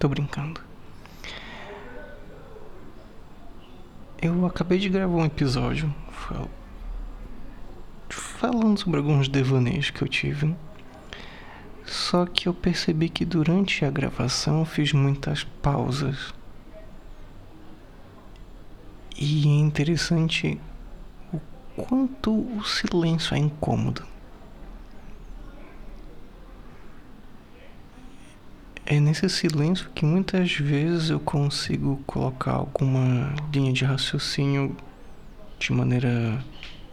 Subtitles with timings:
[0.00, 0.62] Tô brincando.
[4.22, 5.94] Eu acabei de gravar um episódio
[8.08, 10.56] falando sobre alguns devaneios que eu tive.
[11.84, 16.32] Só que eu percebi que durante a gravação eu fiz muitas pausas.
[19.18, 20.58] E é interessante
[21.30, 21.40] o
[21.76, 24.02] quanto o silêncio é incômodo.
[28.92, 34.76] É nesse silêncio que muitas vezes eu consigo colocar alguma linha de raciocínio
[35.60, 36.44] de maneira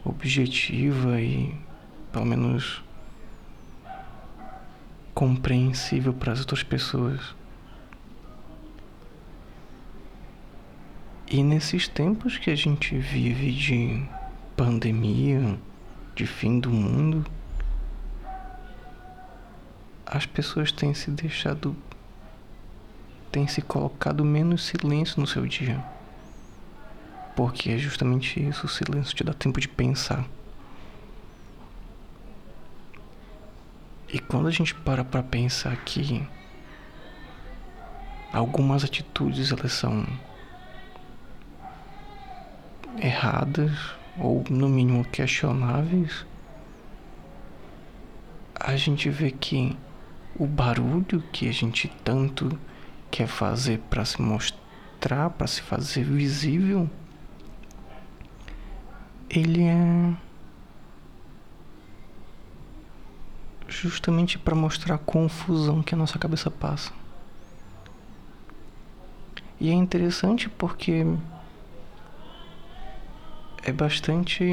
[0.06, 1.56] objetiva e
[2.12, 2.84] pelo menos
[5.16, 7.36] compreensível para as outras pessoas.
[11.32, 14.06] E nesses tempos que a gente vive de
[14.56, 15.58] pandemia,
[16.14, 17.26] de fim do mundo,
[20.06, 21.76] as pessoas têm se deixado
[23.38, 25.80] têm se colocado menos silêncio no seu dia.
[27.36, 30.26] Porque é justamente isso, o silêncio te dá tempo de pensar.
[34.12, 36.28] E quando a gente para para pensar que
[38.34, 40.04] algumas atitudes elas são
[42.98, 43.72] erradas
[44.18, 46.26] ou no mínimo questionáveis,
[48.60, 49.78] a gente vê que
[50.36, 52.58] o barulho que a gente tanto
[53.12, 56.90] quer fazer para se mostrar, para se fazer visível,
[59.30, 60.14] ele é
[63.68, 66.92] justamente para mostrar a confusão que a nossa cabeça passa.
[69.60, 71.06] E é interessante porque
[73.64, 74.44] é bastante.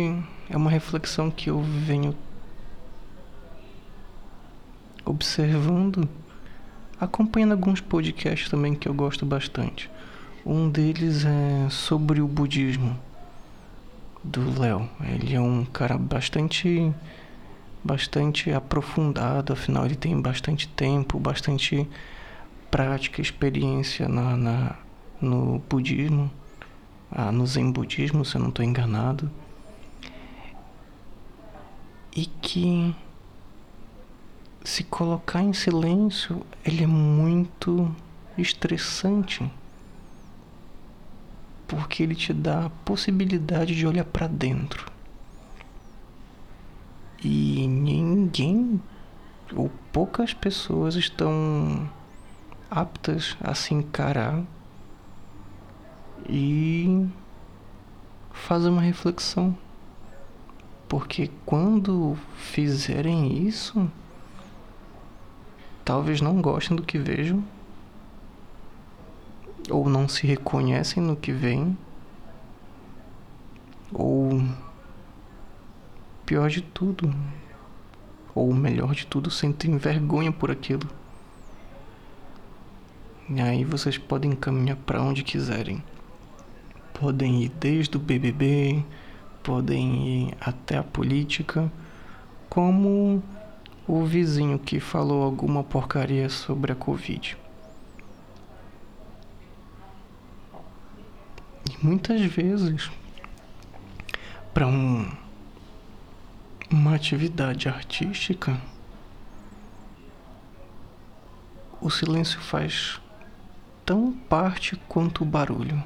[0.48, 2.14] É uma reflexão que eu venho
[5.04, 6.08] observando,
[7.00, 9.90] acompanhando alguns podcasts também que eu gosto bastante.
[10.44, 12.98] Um deles é sobre o budismo
[14.22, 14.88] do Léo.
[15.00, 16.92] Ele é um cara bastante
[17.82, 21.86] bastante aprofundado, afinal ele tem bastante tempo, bastante
[22.70, 24.76] prática, experiência na, na
[25.20, 26.30] no budismo,
[27.10, 29.30] ah, no zen budismo, se eu não estou enganado.
[32.16, 32.94] E que
[34.64, 37.94] se colocar em silêncio, ele é muito
[38.36, 39.48] estressante.
[41.68, 44.90] Porque ele te dá a possibilidade de olhar para dentro.
[47.22, 48.80] E ninguém
[49.54, 51.88] ou poucas pessoas estão
[52.70, 54.42] aptas a se encarar
[56.28, 57.06] e
[58.32, 59.56] fazer uma reflexão.
[60.88, 63.90] Porque quando fizerem isso,
[65.84, 67.44] talvez não gostem do que vejam,
[69.70, 71.76] ou não se reconhecem no que veem,
[73.92, 74.42] ou
[76.24, 77.14] pior de tudo,
[78.34, 80.88] ou melhor de tudo, sentem vergonha por aquilo.
[83.28, 85.82] E aí vocês podem caminhar para onde quiserem.
[86.92, 88.84] Podem ir desde o BBB,
[89.42, 91.70] podem ir até a política,
[92.48, 93.22] como
[93.86, 97.36] o vizinho que falou alguma porcaria sobre a Covid.
[101.70, 102.90] E muitas vezes,
[104.54, 105.10] para um,
[106.70, 108.58] uma atividade artística,
[111.80, 113.00] o silêncio faz
[113.84, 115.82] tão parte quanto o barulho.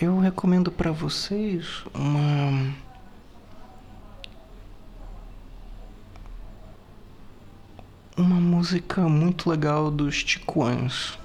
[0.00, 2.72] Eu recomendo para vocês uma
[8.18, 11.16] uma música muito legal dos Ticuãs,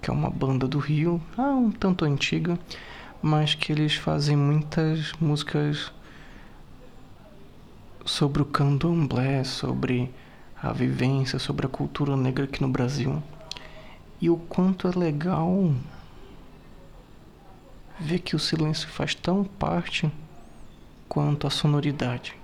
[0.00, 2.56] que é uma banda do Rio, ah, um tanto antiga,
[3.20, 5.92] mas que eles fazem muitas músicas
[8.06, 10.08] sobre o candomblé, sobre
[10.62, 13.20] a vivência, sobre a cultura negra aqui no Brasil.
[14.20, 15.74] E o quanto é legal
[17.98, 20.08] ver que o silêncio faz tão parte
[21.08, 22.36] quanto a sonoridade.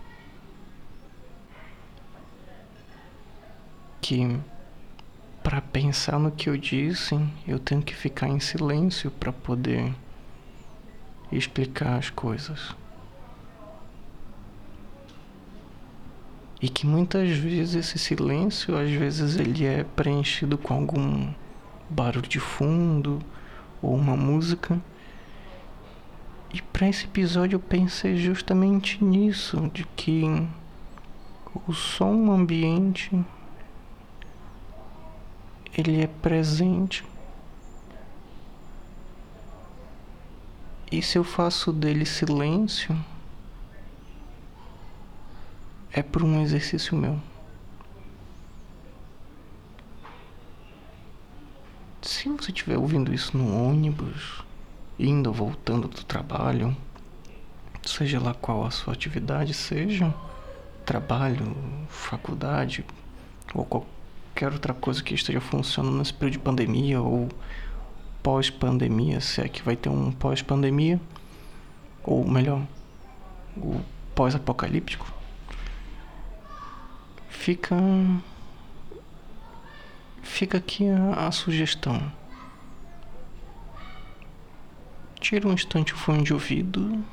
[4.05, 4.39] Que
[5.43, 7.19] para pensar no que eu disse,
[7.49, 9.95] eu tenho que ficar em silêncio para poder
[11.33, 12.77] explicar as coisas.
[16.61, 21.33] E que muitas vezes esse silêncio, às vezes ele é preenchido com algum
[21.89, 23.21] barulho de fundo
[23.81, 24.79] ou uma música.
[26.53, 30.25] E para esse episódio eu pensei justamente nisso, de que
[31.67, 33.11] o som ambiente
[35.76, 37.05] ele é presente.
[40.91, 42.97] E se eu faço dele silêncio,
[45.93, 47.21] é por um exercício meu.
[52.03, 54.43] Se você estiver ouvindo isso no ônibus,
[54.99, 56.77] indo ou voltando do trabalho,
[57.82, 60.15] seja lá qual a sua atividade seja,
[60.85, 61.56] trabalho,
[61.88, 62.85] faculdade
[63.53, 63.94] ou qualquer
[64.43, 67.29] outra coisa que esteja funcionando nesse período de pandemia ou
[68.23, 71.01] pós-pandemia, se é que vai ter um pós-pandemia,
[72.03, 72.63] ou melhor,
[73.57, 73.81] o
[74.15, 75.07] pós-apocalíptico,
[77.29, 77.77] fica
[80.23, 82.11] fica aqui a, a sugestão.
[85.21, 87.05] Tira um instante o fone de ouvido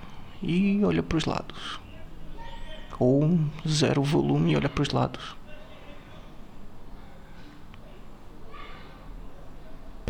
[0.41, 1.79] e olha para os lados.
[2.97, 5.35] Ou zero o volume e olha para os lados.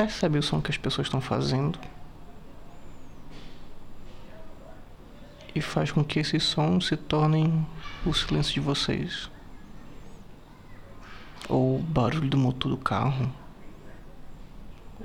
[0.02, 1.78] Percebe o som que as pessoas estão fazendo
[5.54, 7.64] e faz com que esses sons se tornem
[8.04, 9.30] o silêncio de vocês.
[11.48, 13.32] Ou o barulho do motor do carro.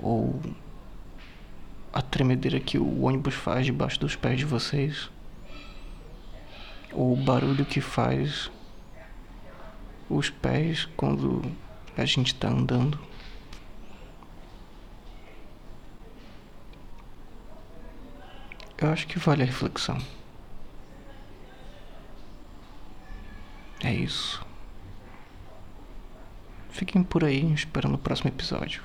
[0.03, 0.41] Ou
[1.93, 5.11] a tremedeira que o ônibus faz debaixo dos pés de vocês.
[6.91, 8.51] Ou o barulho que faz
[10.09, 11.43] os pés quando
[11.99, 12.99] a gente está andando.
[18.87, 19.99] Eu acho que vale a reflexão.
[23.83, 24.47] É isso.
[26.71, 28.85] Fiquem por aí esperando o próximo episódio.